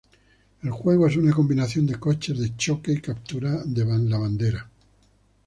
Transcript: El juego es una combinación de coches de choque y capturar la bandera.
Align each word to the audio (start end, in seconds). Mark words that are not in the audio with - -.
El 0.63 0.71
juego 0.71 1.05
es 1.05 1.15
una 1.15 1.31
combinación 1.31 1.85
de 1.85 1.99
coches 1.99 2.39
de 2.39 2.55
choque 2.57 2.91
y 2.93 3.01
capturar 3.01 3.61
la 3.67 4.17
bandera. 4.17 4.67